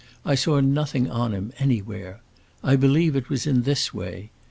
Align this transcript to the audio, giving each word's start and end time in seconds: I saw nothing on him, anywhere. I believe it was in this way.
I 0.25 0.33
saw 0.33 0.59
nothing 0.61 1.11
on 1.11 1.31
him, 1.31 1.53
anywhere. 1.59 2.21
I 2.63 2.75
believe 2.75 3.15
it 3.15 3.29
was 3.29 3.45
in 3.45 3.61
this 3.61 3.93
way. 3.93 4.31